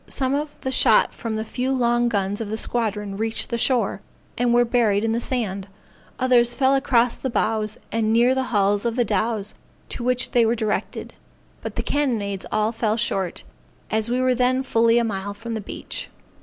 [0.07, 4.01] Some of the shot from the few long guns of the squadron reached the shore,
[4.35, 5.67] and were buried in the sand;
[6.17, 9.53] others fell across the bows and near the hulls of the dows
[9.89, 11.13] to which they were directed;
[11.61, 13.43] but the cannonades all fell short,
[13.91, 16.09] as we were then fully a mile from the beach.